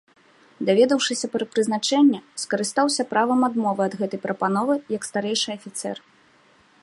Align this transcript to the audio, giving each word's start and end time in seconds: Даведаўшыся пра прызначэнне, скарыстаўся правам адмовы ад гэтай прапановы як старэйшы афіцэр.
Даведаўшыся 0.69 1.27
пра 1.33 1.45
прызначэнне, 1.51 2.19
скарыстаўся 2.45 3.03
правам 3.13 3.39
адмовы 3.49 3.81
ад 3.89 3.93
гэтай 4.01 4.19
прапановы 4.25 4.73
як 4.97 5.03
старэйшы 5.11 5.49
афіцэр. 5.59 5.97